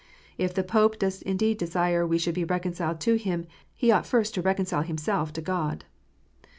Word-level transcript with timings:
If 0.39 0.55
the 0.55 0.63
Pope 0.63 0.97
does 0.97 1.21
indeed 1.21 1.59
desire 1.59 2.07
we 2.07 2.17
should 2.17 2.33
be 2.33 2.43
reconciled 2.43 2.99
to 3.01 3.17
him, 3.19 3.45
he 3.75 3.91
ought 3.91 4.07
first 4.07 4.33
to 4.33 4.41
reconcile 4.41 4.81
himself 4.81 5.31
to 5.33 5.41
God." 5.41 5.85